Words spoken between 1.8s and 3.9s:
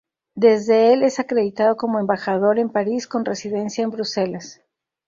Embajador en París con residencia